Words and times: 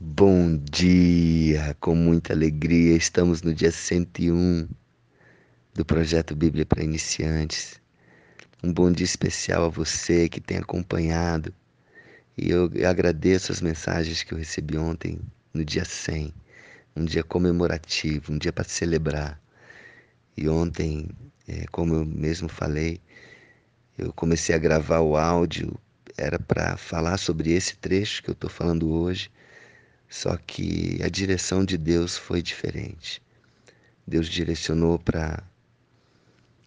Bom 0.00 0.56
dia! 0.56 1.76
Com 1.80 1.96
muita 1.96 2.32
alegria, 2.32 2.96
estamos 2.96 3.42
no 3.42 3.52
dia 3.52 3.72
101 3.72 4.68
do 5.74 5.84
projeto 5.84 6.36
Bíblia 6.36 6.64
para 6.64 6.84
Iniciantes. 6.84 7.80
Um 8.62 8.72
bom 8.72 8.92
dia 8.92 9.04
especial 9.04 9.64
a 9.64 9.68
você 9.68 10.28
que 10.28 10.40
tem 10.40 10.58
acompanhado. 10.58 11.52
E 12.36 12.48
eu 12.48 12.70
agradeço 12.88 13.50
as 13.50 13.60
mensagens 13.60 14.22
que 14.22 14.32
eu 14.32 14.38
recebi 14.38 14.78
ontem, 14.78 15.18
no 15.52 15.64
dia 15.64 15.84
100. 15.84 16.32
Um 16.94 17.04
dia 17.04 17.24
comemorativo, 17.24 18.32
um 18.32 18.38
dia 18.38 18.52
para 18.52 18.62
celebrar. 18.62 19.40
E 20.36 20.48
ontem, 20.48 21.08
é, 21.48 21.66
como 21.72 21.96
eu 21.96 22.06
mesmo 22.06 22.48
falei, 22.48 23.00
eu 23.98 24.12
comecei 24.12 24.54
a 24.54 24.58
gravar 24.58 25.00
o 25.00 25.16
áudio, 25.16 25.76
era 26.16 26.38
para 26.38 26.76
falar 26.76 27.18
sobre 27.18 27.50
esse 27.50 27.76
trecho 27.76 28.22
que 28.22 28.30
eu 28.30 28.34
estou 28.34 28.48
falando 28.48 28.88
hoje 28.88 29.28
só 30.08 30.36
que 30.36 31.00
a 31.02 31.08
direção 31.08 31.64
de 31.64 31.76
Deus 31.76 32.16
foi 32.16 32.40
diferente. 32.40 33.22
Deus 34.06 34.26
direcionou 34.26 34.98
para. 34.98 35.42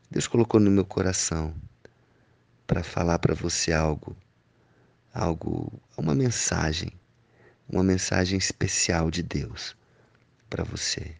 Deus 0.10 0.28
colocou 0.28 0.60
no 0.60 0.70
meu 0.70 0.86
coração 0.86 1.56
para 2.68 2.84
falar 2.84 3.18
para 3.20 3.34
você 3.34 3.74
algo, 3.74 4.16
algo, 5.14 5.72
uma 5.98 6.14
mensagem, 6.14 6.92
uma 7.68 7.84
mensagem 7.84 8.38
especial 8.38 9.10
de 9.10 9.24
Deus 9.24 9.76
para 10.50 10.64
você, 10.64 11.16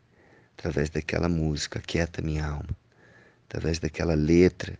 através 0.58 0.90
daquela 0.90 1.28
música, 1.28 1.82
Quieta 1.82 2.22
Minha 2.22 2.46
Alma, 2.46 2.78
através 3.48 3.80
daquela 3.80 4.14
letra, 4.14 4.78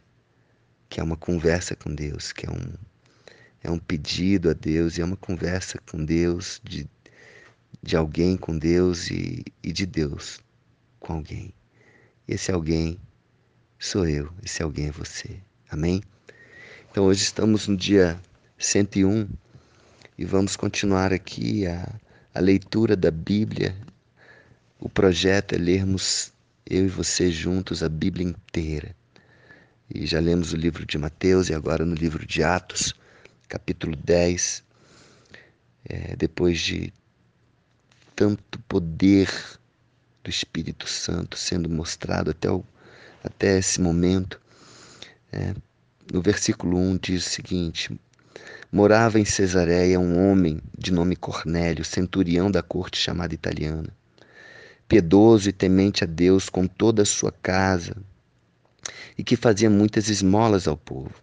que 0.90 1.00
é 1.00 1.04
uma 1.04 1.18
conversa 1.18 1.76
com 1.76 1.94
Deus, 1.96 2.32
que 2.34 2.46
é 2.46 2.52
um, 2.52 2.74
é 3.64 3.72
um 3.72 3.80
pedido 3.80 4.50
a 4.50 4.54
Deus 4.54 4.98
e 4.98 5.02
é 5.02 5.06
uma 5.06 5.18
conversa 5.18 5.80
com 5.90 6.04
Deus 6.04 6.62
de 6.64 6.88
de 7.82 7.98
alguém 7.98 8.38
com 8.38 8.58
Deus 8.58 9.10
e, 9.10 9.44
e 9.64 9.72
de 9.72 9.86
Deus 9.86 10.40
com 11.00 11.14
alguém. 11.14 11.54
Esse 12.28 12.52
alguém 12.52 13.00
sou 13.80 14.08
eu, 14.08 14.32
esse 14.44 14.62
alguém 14.62 14.88
é 14.88 14.92
você. 14.92 15.38
Amém? 15.70 16.02
Então 16.92 17.06
hoje 17.06 17.24
estamos 17.24 17.68
no 17.68 17.76
dia 17.76 18.20
101 18.58 19.28
e 20.18 20.26
vamos 20.26 20.56
continuar 20.56 21.12
aqui 21.12 21.66
a, 21.66 22.00
a 22.34 22.40
leitura 22.40 22.96
da 22.96 23.10
Bíblia. 23.10 23.76
O 24.80 24.88
projeto 24.88 25.54
é 25.54 25.58
lermos 25.58 26.32
eu 26.70 26.86
e 26.86 26.90
você 26.90 27.32
juntos 27.32 27.82
a 27.82 27.90
Bíblia 27.90 28.28
inteira. 28.28 28.96
E 29.94 30.06
já 30.06 30.20
lemos 30.20 30.54
o 30.54 30.56
livro 30.56 30.86
de 30.86 30.98
Mateus 30.98 31.50
e 31.50 31.54
agora 31.54 31.86
no 31.86 31.96
livro 31.96 32.26
de 32.26 32.44
Atos, 32.44 32.94
capítulo 33.50 33.96
10. 33.96 34.64
É, 35.90 36.16
depois 36.16 36.60
de 36.60 36.94
tanto 38.22 38.60
poder 38.68 39.32
do 40.24 40.30
Espírito 40.30 40.88
Santo 40.88 41.36
sendo 41.36 41.68
mostrado 41.68 42.30
até, 42.30 42.52
o, 42.52 42.64
até 43.24 43.58
esse 43.58 43.82
momento. 43.82 44.40
É, 45.32 45.56
no 46.14 46.22
versículo 46.22 46.78
1 46.78 46.98
diz 46.98 47.26
o 47.26 47.30
seguinte: 47.32 48.00
Morava 48.72 49.20
em 49.20 49.26
Cesareia 49.26 50.00
um 50.00 50.30
homem 50.30 50.62
de 50.78 50.94
nome 50.94 51.16
Cornélio, 51.16 51.84
centurião 51.84 52.52
da 52.52 52.62
corte 52.62 53.00
chamada 53.00 53.34
italiana, 53.34 53.90
piedoso 54.88 55.50
e 55.50 55.52
temente 55.52 56.04
a 56.04 56.08
Deus 56.08 56.48
com 56.48 56.68
toda 56.68 57.02
a 57.02 57.06
sua 57.06 57.32
casa, 57.32 57.98
e 59.18 59.24
que 59.24 59.36
fazia 59.36 59.68
muitas 59.68 60.10
esmolas 60.10 60.68
ao 60.68 60.78
povo, 60.78 61.16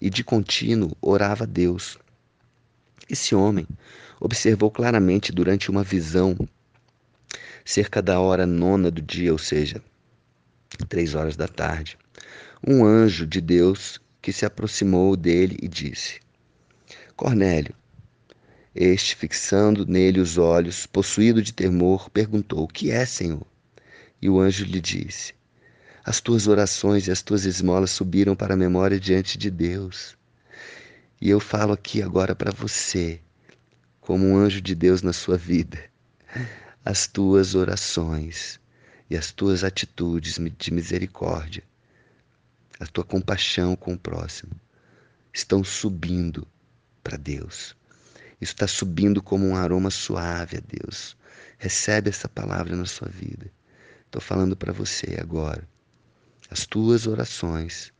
e 0.00 0.08
de 0.08 0.24
contínuo 0.24 0.96
orava 1.02 1.44
a 1.44 1.46
Deus. 1.46 1.98
Esse 3.08 3.34
homem 3.34 3.66
observou 4.20 4.70
claramente 4.70 5.32
durante 5.32 5.70
uma 5.70 5.84
visão, 5.84 6.36
cerca 7.64 8.00
da 8.00 8.20
hora 8.20 8.46
nona 8.46 8.90
do 8.90 9.02
dia, 9.02 9.32
ou 9.32 9.38
seja, 9.38 9.82
três 10.88 11.14
horas 11.14 11.36
da 11.36 11.46
tarde, 11.46 11.98
um 12.66 12.84
anjo 12.84 13.26
de 13.26 13.40
Deus 13.40 14.00
que 14.20 14.32
se 14.32 14.44
aproximou 14.44 15.16
dele 15.16 15.56
e 15.62 15.68
disse: 15.68 16.20
Cornélio. 17.16 17.74
Este, 18.74 19.16
fixando 19.16 19.86
nele 19.86 20.20
os 20.20 20.38
olhos, 20.38 20.86
possuído 20.86 21.42
de 21.42 21.52
temor, 21.52 22.10
perguntou: 22.10 22.64
O 22.64 22.68
que 22.68 22.90
é, 22.90 23.06
Senhor? 23.06 23.46
E 24.20 24.28
o 24.28 24.38
anjo 24.38 24.64
lhe 24.64 24.80
disse: 24.80 25.34
As 26.04 26.20
tuas 26.20 26.46
orações 26.46 27.06
e 27.06 27.10
as 27.10 27.22
tuas 27.22 27.44
esmolas 27.44 27.90
subiram 27.90 28.36
para 28.36 28.54
a 28.54 28.56
memória 28.56 29.00
diante 29.00 29.38
de 29.38 29.50
Deus. 29.50 30.17
E 31.20 31.30
eu 31.30 31.40
falo 31.40 31.72
aqui 31.72 32.00
agora 32.00 32.32
para 32.32 32.52
você, 32.52 33.20
como 34.00 34.24
um 34.24 34.36
anjo 34.36 34.60
de 34.60 34.72
Deus 34.72 35.02
na 35.02 35.12
sua 35.12 35.36
vida, 35.36 35.90
as 36.84 37.08
tuas 37.08 37.56
orações 37.56 38.60
e 39.10 39.16
as 39.16 39.32
tuas 39.32 39.64
atitudes 39.64 40.38
de 40.56 40.72
misericórdia, 40.72 41.64
a 42.78 42.86
tua 42.86 43.02
compaixão 43.02 43.74
com 43.74 43.94
o 43.94 43.98
próximo, 43.98 44.52
estão 45.32 45.64
subindo 45.64 46.46
para 47.02 47.16
Deus. 47.16 47.76
Isso 48.40 48.52
está 48.52 48.68
subindo 48.68 49.20
como 49.20 49.44
um 49.44 49.56
aroma 49.56 49.90
suave 49.90 50.58
a 50.58 50.60
Deus. 50.60 51.16
Recebe 51.58 52.10
essa 52.10 52.28
palavra 52.28 52.76
na 52.76 52.86
sua 52.86 53.08
vida. 53.08 53.50
Estou 54.06 54.22
falando 54.22 54.56
para 54.56 54.72
você 54.72 55.18
agora. 55.20 55.68
As 56.48 56.64
tuas 56.64 57.08
orações 57.08 57.92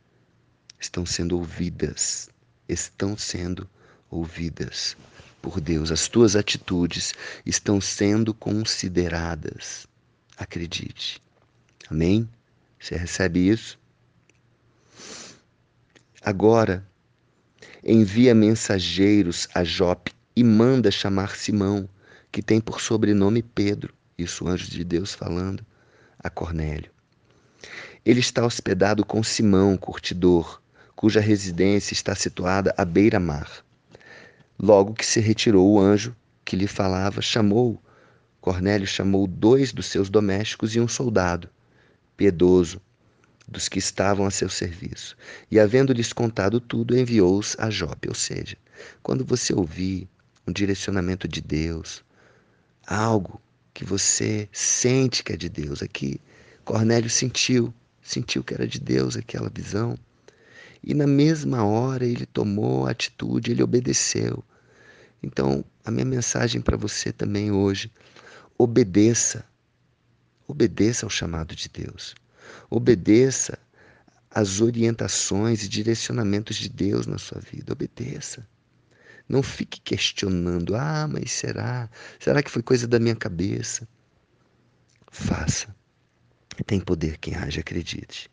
estão 0.79 1.05
sendo 1.05 1.37
ouvidas, 1.37 2.29
estão 2.69 3.17
sendo 3.17 3.67
ouvidas 4.09 4.95
por 5.41 5.59
Deus, 5.59 5.91
as 5.91 6.07
tuas 6.07 6.35
atitudes 6.35 7.13
estão 7.45 7.81
sendo 7.81 8.33
consideradas. 8.33 9.87
Acredite. 10.37 11.21
Amém? 11.89 12.29
Você 12.79 12.95
recebe 12.95 13.49
isso? 13.49 13.79
Agora, 16.21 16.85
envia 17.83 18.35
mensageiros 18.35 19.47
a 19.53 19.63
Jope 19.63 20.13
e 20.35 20.43
manda 20.43 20.91
chamar 20.91 21.35
Simão, 21.35 21.89
que 22.31 22.41
tem 22.41 22.61
por 22.61 22.79
sobrenome 22.81 23.41
Pedro, 23.41 23.93
isso 24.17 24.45
o 24.45 24.47
anjo 24.47 24.69
de 24.69 24.83
Deus 24.83 25.13
falando 25.13 25.65
a 26.19 26.29
Cornélio. 26.29 26.91
Ele 28.05 28.19
está 28.19 28.45
hospedado 28.45 29.05
com 29.05 29.23
Simão, 29.23 29.77
curtidor, 29.77 30.61
cuja 30.99 31.21
residência 31.21 31.93
está 31.93 32.13
situada 32.13 32.75
à 32.75 32.83
beira-mar. 32.83 33.63
Logo 34.59 34.93
que 34.93 35.05
se 35.05 35.21
retirou 35.21 35.65
o 35.71 35.79
anjo 35.79 36.13
que 36.43 36.57
lhe 36.57 36.67
falava, 36.67 37.21
chamou. 37.21 37.81
Cornélio 38.41 38.85
chamou 38.85 39.25
dois 39.25 39.71
dos 39.71 39.85
seus 39.85 40.09
domésticos 40.09 40.75
e 40.75 40.79
um 40.81 40.89
soldado, 40.89 41.49
piedoso, 42.17 42.81
dos 43.47 43.69
que 43.69 43.79
estavam 43.79 44.25
a 44.25 44.29
seu 44.29 44.49
serviço. 44.49 45.15
E, 45.49 45.57
havendo-lhes 45.57 46.11
contado 46.11 46.59
tudo, 46.59 46.97
enviou-os 46.97 47.55
a 47.57 47.69
Jope. 47.69 48.09
Ou 48.09 48.15
seja, 48.15 48.57
quando 49.01 49.23
você 49.23 49.53
ouvir 49.53 50.05
um 50.45 50.51
direcionamento 50.51 51.29
de 51.29 51.39
Deus, 51.39 52.03
algo 52.85 53.41
que 53.73 53.85
você 53.85 54.49
sente 54.51 55.23
que 55.23 55.31
é 55.31 55.37
de 55.37 55.47
Deus, 55.47 55.81
aqui 55.81 56.19
Cornélio 56.65 57.09
sentiu, 57.09 57.73
sentiu 58.01 58.43
que 58.43 58.53
era 58.53 58.67
de 58.67 58.81
Deus 58.81 59.15
aquela 59.15 59.49
visão. 59.49 59.97
E 60.83 60.93
na 60.93 61.05
mesma 61.05 61.63
hora 61.63 62.05
ele 62.05 62.25
tomou 62.25 62.87
a 62.87 62.91
atitude, 62.91 63.51
ele 63.51 63.63
obedeceu. 63.63 64.43
Então, 65.21 65.63
a 65.83 65.91
minha 65.91 66.05
mensagem 66.05 66.61
para 66.61 66.77
você 66.77 67.11
também 67.11 67.51
hoje, 67.51 67.91
obedeça. 68.57 69.45
Obedeça 70.47 71.05
ao 71.05 71.09
chamado 71.09 71.55
de 71.55 71.69
Deus. 71.69 72.15
Obedeça 72.69 73.59
às 74.31 74.61
orientações 74.61 75.63
e 75.63 75.69
direcionamentos 75.69 76.55
de 76.55 76.69
Deus 76.69 77.05
na 77.05 77.17
sua 77.17 77.39
vida. 77.39 77.73
Obedeça. 77.73 78.47
Não 79.27 79.43
fique 79.43 79.79
questionando: 79.81 80.75
ah, 80.75 81.07
mas 81.07 81.31
será? 81.31 81.89
Será 82.19 82.41
que 82.41 82.49
foi 82.49 82.63
coisa 82.63 82.87
da 82.87 82.99
minha 82.99 83.15
cabeça? 83.15 83.87
Faça. 85.11 85.75
Tem 86.65 86.79
poder 86.79 87.17
quem 87.17 87.35
age, 87.35 87.59
acredite. 87.59 88.29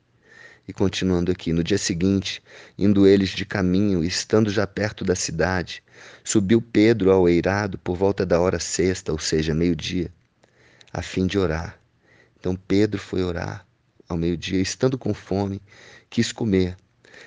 E 0.68 0.72
continuando 0.72 1.30
aqui, 1.30 1.52
no 1.52 1.62
dia 1.62 1.78
seguinte, 1.78 2.42
indo 2.76 3.06
eles 3.06 3.30
de 3.30 3.44
caminho, 3.44 4.02
estando 4.02 4.50
já 4.50 4.66
perto 4.66 5.04
da 5.04 5.14
cidade, 5.14 5.82
subiu 6.24 6.60
Pedro 6.60 7.12
ao 7.12 7.28
eirado 7.28 7.78
por 7.78 7.96
volta 7.96 8.26
da 8.26 8.40
hora 8.40 8.58
sexta, 8.58 9.12
ou 9.12 9.18
seja, 9.18 9.54
meio-dia, 9.54 10.12
a 10.92 11.02
fim 11.02 11.26
de 11.26 11.38
orar. 11.38 11.78
Então 12.38 12.56
Pedro 12.56 13.00
foi 13.00 13.22
orar 13.22 13.66
ao 14.08 14.16
meio-dia, 14.16 14.60
estando 14.60 14.98
com 14.98 15.14
fome, 15.14 15.62
quis 16.10 16.32
comer. 16.32 16.76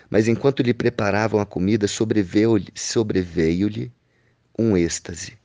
Mas 0.10 0.28
enquanto 0.28 0.62
lhe 0.62 0.74
preparavam 0.74 1.40
a 1.40 1.46
comida, 1.46 1.88
sobreveio-lhe 1.88 2.72
sobreveio 2.76 3.70
um 4.58 4.76
êxtase. 4.76 5.38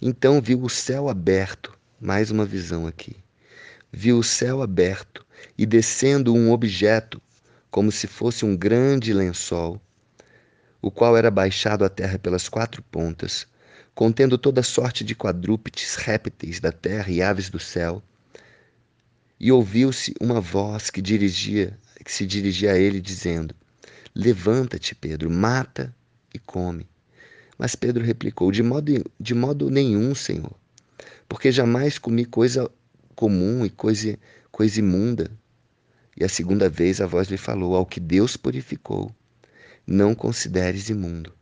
Então 0.00 0.40
viu 0.40 0.62
o 0.62 0.68
céu 0.68 1.08
aberto, 1.08 1.72
mais 1.98 2.30
uma 2.30 2.44
visão 2.44 2.86
aqui. 2.86 3.16
Viu 3.90 4.18
o 4.18 4.24
céu 4.24 4.60
aberto 4.60 5.24
e 5.56 5.66
descendo 5.66 6.34
um 6.34 6.50
objeto, 6.50 7.20
como 7.70 7.90
se 7.92 8.06
fosse 8.06 8.44
um 8.44 8.56
grande 8.56 9.12
lençol, 9.12 9.80
o 10.80 10.90
qual 10.90 11.16
era 11.16 11.30
baixado 11.30 11.84
à 11.84 11.88
terra 11.88 12.18
pelas 12.18 12.48
quatro 12.48 12.82
pontas, 12.82 13.46
contendo 13.94 14.38
toda 14.38 14.62
sorte 14.62 15.02
de 15.02 15.14
quadrúpedes, 15.14 15.96
répteis 15.96 16.60
da 16.60 16.70
terra 16.70 17.10
e 17.10 17.20
aves 17.20 17.50
do 17.50 17.58
céu. 17.58 18.02
E 19.40 19.50
ouviu-se 19.50 20.14
uma 20.20 20.40
voz 20.40 20.90
que 20.90 21.02
dirigia, 21.02 21.78
que 22.04 22.12
se 22.12 22.24
dirigia 22.24 22.72
a 22.72 22.78
ele 22.78 23.00
dizendo: 23.00 23.54
Levanta-te, 24.14 24.94
Pedro, 24.94 25.30
mata 25.30 25.94
e 26.32 26.38
come. 26.38 26.88
Mas 27.58 27.74
Pedro 27.74 28.04
replicou: 28.04 28.50
De 28.52 28.62
modo, 28.62 29.04
de 29.18 29.34
modo 29.34 29.68
nenhum, 29.68 30.14
Senhor, 30.14 30.54
porque 31.28 31.50
jamais 31.50 31.98
comi 31.98 32.24
coisa 32.24 32.70
comum 33.14 33.66
e 33.66 33.70
coisa, 33.70 34.16
coisa 34.58 34.80
imunda. 34.80 35.30
E 36.16 36.24
a 36.24 36.28
segunda 36.28 36.68
vez 36.68 37.00
a 37.00 37.06
voz 37.06 37.28
lhe 37.28 37.36
falou: 37.36 37.76
Ao 37.76 37.86
que 37.86 38.00
Deus 38.00 38.36
purificou, 38.36 39.14
não 39.86 40.16
consideres 40.16 40.88
imundo. 40.88 41.32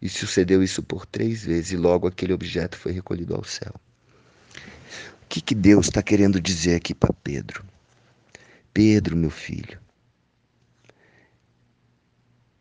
E 0.00 0.10
sucedeu 0.10 0.62
isso 0.62 0.82
por 0.82 1.06
três 1.06 1.42
vezes, 1.42 1.72
e 1.72 1.76
logo 1.78 2.06
aquele 2.06 2.34
objeto 2.34 2.76
foi 2.76 2.92
recolhido 2.92 3.34
ao 3.34 3.42
céu. 3.44 3.74
O 5.22 5.26
que, 5.26 5.40
que 5.40 5.54
Deus 5.54 5.86
está 5.86 6.02
querendo 6.02 6.38
dizer 6.38 6.74
aqui 6.74 6.94
para 6.94 7.14
Pedro? 7.14 7.64
Pedro, 8.74 9.16
meu 9.16 9.30
filho, 9.30 9.80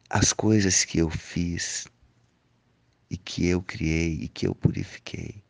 as 0.09 0.31
coisas 0.31 0.85
que 0.85 0.99
eu 0.99 1.09
fiz 1.09 1.89
e 3.09 3.17
que 3.17 3.45
eu 3.47 3.61
criei 3.61 4.13
e 4.21 4.29
que 4.29 4.47
eu 4.47 4.55
purifiquei 4.55 5.43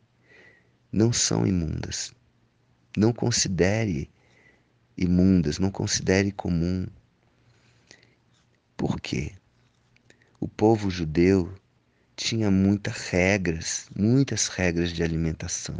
não 0.90 1.12
são 1.12 1.46
imundas. 1.46 2.12
Não 2.96 3.12
considere 3.12 4.10
imundas, 4.96 5.58
não 5.58 5.70
considere 5.70 6.30
comum. 6.32 6.86
Por 8.76 9.00
quê? 9.00 9.32
O 10.40 10.48
povo 10.48 10.90
judeu 10.90 11.54
tinha 12.16 12.50
muitas 12.50 13.08
regras, 13.08 13.88
muitas 13.96 14.48
regras 14.48 14.92
de 14.92 15.02
alimentação. 15.02 15.78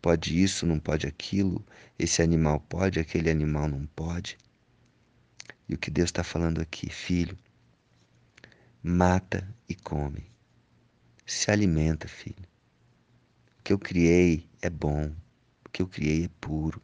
Pode 0.00 0.42
isso, 0.42 0.66
não 0.66 0.78
pode 0.78 1.06
aquilo, 1.06 1.64
esse 1.98 2.22
animal 2.22 2.60
pode, 2.60 2.98
aquele 2.98 3.30
animal 3.30 3.68
não 3.68 3.86
pode. 3.86 4.38
E 5.68 5.74
o 5.74 5.78
que 5.78 5.90
Deus 5.90 6.08
está 6.08 6.24
falando 6.24 6.60
aqui, 6.60 6.90
filho, 6.90 7.38
mata 8.82 9.46
e 9.68 9.74
come. 9.74 10.30
Se 11.24 11.50
alimenta, 11.50 12.08
filho. 12.08 12.48
O 13.58 13.62
que 13.62 13.72
eu 13.72 13.78
criei 13.78 14.48
é 14.60 14.68
bom, 14.68 15.12
o 15.64 15.68
que 15.70 15.82
eu 15.82 15.86
criei 15.86 16.24
é 16.24 16.30
puro. 16.40 16.82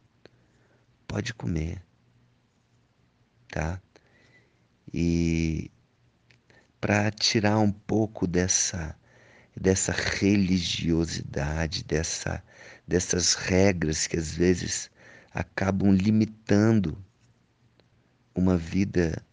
Pode 1.09 1.33
comer, 1.33 1.81
tá? 3.47 3.81
E 4.93 5.71
para 6.79 7.09
tirar 7.09 7.57
um 7.57 7.71
pouco 7.71 8.27
dessa 8.27 8.95
dessa 9.59 9.91
religiosidade, 9.91 11.83
dessa 11.83 12.43
dessas 12.87 13.33
regras 13.33 14.05
que 14.05 14.17
às 14.17 14.35
vezes 14.35 14.91
acabam 15.33 15.91
limitando 15.91 16.95
uma 18.35 18.55
vida 18.55 19.25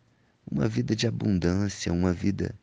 uma 0.51 0.67
vida 0.67 0.97
de 0.97 1.07
abundância, 1.07 1.93
uma 1.93 2.15
vida 2.15 2.59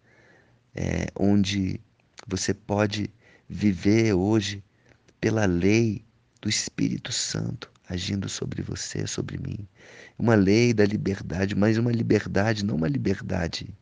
é, 0.74 1.06
onde 1.16 1.80
você 2.26 2.52
pode 2.52 3.12
viver 3.48 4.14
hoje 4.14 4.64
pela 5.22 5.46
lei 5.46 6.04
do 6.42 6.50
Espírito 6.50 7.12
Santo 7.12 7.72
agindo 7.94 8.28
sobre 8.28 8.62
você, 8.62 9.08
sobre 9.08 9.38
mim. 9.38 9.68
Uma 10.18 10.36
lei 10.36 10.74
da 10.74 10.86
liberdade, 10.86 11.56
mas 11.56 11.78
uma 11.78 11.92
liberdade, 11.92 12.66
não 12.66 12.76
uma 12.76 12.88
liberdade 12.88 13.76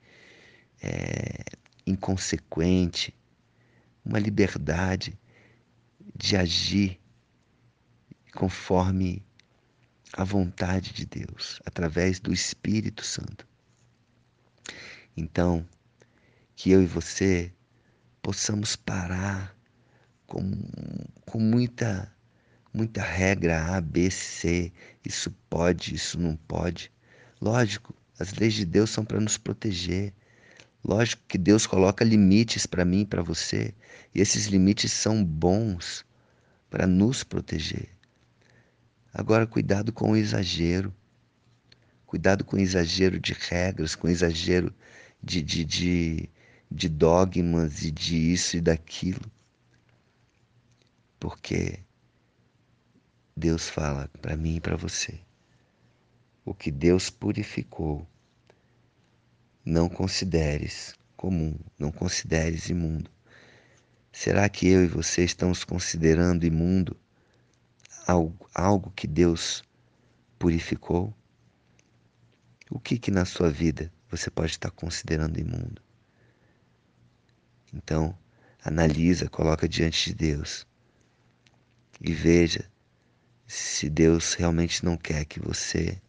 é, 0.81 1.43
inconsequente, 1.85 3.15
uma 4.03 4.19
liberdade 4.19 5.17
de 6.15 6.35
agir 6.35 6.99
conforme 8.33 9.23
a 10.13 10.23
vontade 10.23 10.93
de 10.93 11.05
Deus, 11.05 11.61
através 11.65 12.19
do 12.19 12.33
Espírito 12.33 13.03
Santo. 13.03 13.47
Então, 15.15 15.65
que 16.55 16.71
eu 16.71 16.81
e 16.81 16.85
você 16.85 17.51
possamos 18.21 18.75
parar 18.75 19.55
com, 20.27 20.51
com 21.25 21.39
muita, 21.39 22.13
muita 22.73 23.01
regra 23.01 23.75
A, 23.75 23.81
B, 23.81 24.09
C, 24.09 24.71
isso 25.05 25.31
pode, 25.49 25.95
isso 25.95 26.19
não 26.19 26.35
pode. 26.35 26.91
Lógico, 27.39 27.93
as 28.19 28.33
leis 28.33 28.53
de 28.53 28.65
Deus 28.65 28.89
são 28.89 29.03
para 29.05 29.19
nos 29.19 29.37
proteger, 29.37 30.13
Lógico 30.83 31.21
que 31.27 31.37
Deus 31.37 31.67
coloca 31.67 32.03
limites 32.03 32.65
para 32.65 32.83
mim 32.83 33.01
e 33.01 33.05
para 33.05 33.21
você, 33.21 33.73
e 34.13 34.19
esses 34.19 34.47
limites 34.47 34.91
são 34.91 35.23
bons 35.23 36.03
para 36.69 36.87
nos 36.87 37.23
proteger. 37.23 37.89
Agora, 39.13 39.45
cuidado 39.45 39.93
com 39.93 40.11
o 40.11 40.17
exagero. 40.17 40.93
Cuidado 42.05 42.43
com 42.43 42.57
o 42.57 42.59
exagero 42.59 43.19
de 43.19 43.33
regras, 43.33 43.95
com 43.95 44.07
o 44.07 44.09
exagero 44.09 44.73
de, 45.21 45.41
de, 45.41 45.63
de, 45.63 46.29
de 46.69 46.89
dogmas 46.89 47.83
e 47.83 47.91
de 47.91 48.15
isso 48.15 48.57
e 48.57 48.61
daquilo. 48.61 49.21
Porque 51.19 51.79
Deus 53.41 53.67
fala 53.67 54.07
para 54.21 54.37
mim 54.37 54.57
e 54.57 54.61
para 54.61 54.75
você. 54.75 55.19
O 56.45 56.53
que 56.53 56.69
Deus 56.69 57.09
purificou, 57.09 58.07
não 59.65 59.89
consideres 59.89 60.93
comum, 61.17 61.57
não 61.77 61.91
consideres 61.91 62.69
imundo. 62.69 63.09
Será 64.11 64.47
que 64.47 64.67
eu 64.67 64.83
e 64.83 64.87
você 64.87 65.23
estamos 65.23 65.63
considerando 65.63 66.45
imundo 66.45 66.95
algo, 68.05 68.47
algo 68.53 68.91
que 68.91 69.07
Deus 69.07 69.63
purificou? 70.37 71.11
O 72.69 72.79
que 72.79 72.99
que 72.99 73.09
na 73.09 73.25
sua 73.25 73.49
vida 73.49 73.91
você 74.07 74.29
pode 74.29 74.51
estar 74.51 74.69
considerando 74.69 75.39
imundo? 75.39 75.81
Então, 77.73 78.15
analisa, 78.63 79.27
coloca 79.27 79.67
diante 79.67 80.11
de 80.11 80.15
Deus 80.15 80.67
e 81.99 82.13
veja 82.13 82.70
se 83.51 83.89
Deus 83.89 84.33
realmente 84.33 84.85
não 84.85 84.95
quer 84.95 85.25
que 85.25 85.37
você 85.37 86.01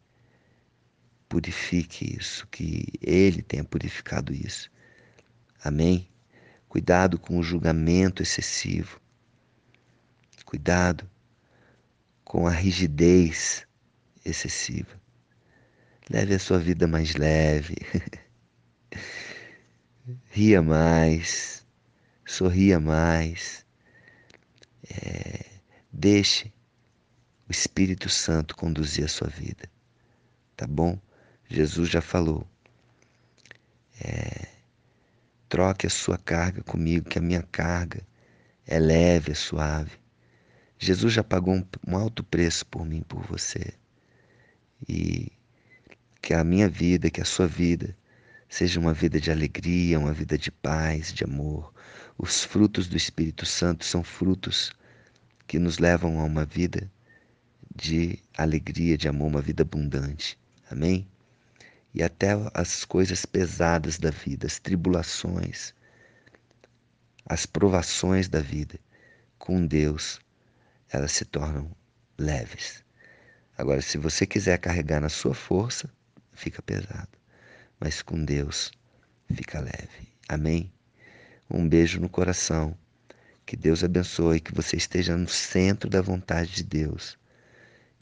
purifique 1.29 2.17
isso, 2.17 2.47
que 2.47 2.87
Ele 3.03 3.43
tenha 3.43 3.65
purificado 3.65 4.33
isso. 4.33 4.71
Amém? 5.65 6.09
Cuidado 6.69 7.19
com 7.19 7.37
o 7.37 7.43
julgamento 7.43 8.23
excessivo. 8.23 9.01
Cuidado 10.45 11.11
com 12.23 12.47
a 12.47 12.51
rigidez 12.53 13.67
excessiva. 14.25 15.01
Leve 16.09 16.35
a 16.37 16.39
sua 16.39 16.61
vida 16.61 16.87
mais 16.87 17.17
leve. 17.17 17.75
Ria 20.31 20.63
mais. 20.63 21.67
Sorria 22.25 22.79
mais. 22.79 23.67
É, 24.89 25.45
deixe 25.93 26.53
o 27.53 27.55
Espírito 27.55 28.09
Santo 28.09 28.57
conduzir 28.57 29.05
a 29.05 29.09
sua 29.09 29.29
vida. 29.29 29.69
Tá 30.57 30.67
bom? 30.67 30.99
Jesus 31.51 31.91
já 31.91 32.01
falou. 32.01 32.49
É, 34.01 34.49
troque 35.51 35.87
a 35.87 35.91
sua 35.91 36.17
carga 36.17 36.63
comigo, 36.63 37.11
que 37.11 37.19
a 37.19 37.23
minha 37.23 37.43
carga 37.43 38.01
é 38.67 38.79
leve, 38.79 39.33
é 39.33 39.35
suave. 39.35 39.91
Jesus 40.79 41.13
já 41.13 41.23
pagou 41.23 41.55
um, 41.55 41.65
um 41.87 41.95
alto 41.95 42.25
preço 42.25 42.65
por 42.65 42.87
mim, 42.87 43.03
por 43.03 43.23
você. 43.27 43.75
E 44.89 45.31
que 46.23 46.33
a 46.33 46.43
minha 46.43 46.71
vida, 46.71 47.11
que 47.11 47.21
a 47.21 47.27
sua 47.27 47.47
vida, 47.47 47.95
seja 48.49 48.81
uma 48.81 48.95
vida 48.95 49.21
de 49.21 49.31
alegria, 49.31 49.99
uma 49.99 50.15
vida 50.15 50.39
de 50.39 50.51
paz, 50.51 51.13
de 51.13 51.23
amor. 51.23 51.71
Os 52.17 52.43
frutos 52.43 52.89
do 52.89 52.97
Espírito 52.97 53.45
Santo 53.45 53.85
são 53.85 54.03
frutos 54.03 54.73
que 55.47 55.59
nos 55.59 55.79
levam 55.79 56.19
a 56.19 56.25
uma 56.25 56.47
vida 56.47 56.91
de 57.75 58.19
alegria, 58.37 58.97
de 58.97 59.09
amor, 59.09 59.29
uma 59.29 59.43
vida 59.43 59.63
abundante. 59.63 60.39
Amém? 60.71 61.09
e 61.95 62.03
até 62.03 62.31
as 62.55 62.85
coisas 62.85 63.27
pesadas 63.27 63.99
da 63.99 64.11
vida, 64.11 64.47
as 64.47 64.59
tribulações, 64.59 65.75
as 67.27 67.45
provações 67.45 68.29
da 68.29 68.41
vida, 68.41 68.79
com 69.39 69.67
Deus, 69.67 70.21
elas 70.91 71.13
se 71.13 71.25
tornam 71.25 71.71
leves. 72.17 72.83
Agora, 73.57 73.83
se 73.83 73.99
você 73.99 74.27
quiser 74.27 74.59
carregar 74.59 75.01
na 75.01 75.09
sua 75.09 75.35
força, 75.35 75.91
fica 76.33 76.63
pesado, 76.63 77.11
mas 77.79 78.01
com 78.01 78.25
Deus 78.25 78.73
fica 79.35 79.61
leve. 79.61 80.09
Amém? 80.29 80.73
Um 81.51 81.69
beijo 81.69 82.01
no 82.01 82.09
coração. 82.09 82.77
Que 83.45 83.57
Deus 83.57 83.85
abençoe, 83.85 84.41
que 84.41 84.55
você 84.55 84.77
esteja 84.77 85.17
no 85.17 85.29
centro 85.29 85.91
da 85.91 86.01
vontade 86.01 86.53
de 86.53 86.63
Deus. 86.63 87.19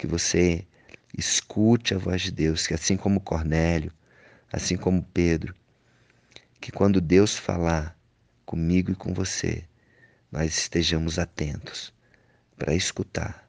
Que 0.00 0.06
você 0.06 0.66
Escute 1.16 1.92
a 1.94 1.98
voz 1.98 2.22
de 2.22 2.30
Deus, 2.30 2.66
que 2.66 2.74
assim 2.74 2.96
como 2.96 3.20
Cornélio, 3.20 3.92
assim 4.52 4.76
como 4.76 5.02
Pedro, 5.02 5.54
que 6.60 6.70
quando 6.70 7.00
Deus 7.00 7.36
falar 7.36 7.98
comigo 8.46 8.92
e 8.92 8.94
com 8.94 9.12
você, 9.12 9.64
nós 10.30 10.56
estejamos 10.56 11.18
atentos 11.18 11.92
para 12.56 12.74
escutar 12.74 13.48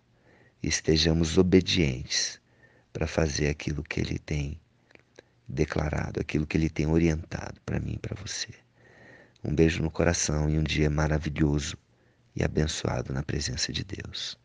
e 0.63 0.67
estejamos 0.67 1.37
obedientes 1.37 2.41
para 2.91 3.05
fazer 3.05 3.49
aquilo 3.49 3.83
que 3.83 3.99
Ele 3.99 4.17
tem 4.17 4.59
declarado, 5.47 6.19
aquilo 6.19 6.47
que 6.47 6.57
Ele 6.57 6.69
tem 6.69 6.87
orientado 6.87 7.61
para 7.63 7.79
mim 7.79 7.93
e 7.93 7.99
para 7.99 8.19
você. 8.19 8.49
Um 9.43 9.53
beijo 9.53 9.83
no 9.83 9.91
coração 9.91 10.49
e 10.49 10.57
um 10.57 10.63
dia 10.63 10.89
maravilhoso 10.89 11.77
e 12.35 12.43
abençoado 12.43 13.13
na 13.13 13.21
presença 13.21 13.71
de 13.71 13.83
Deus. 13.83 14.40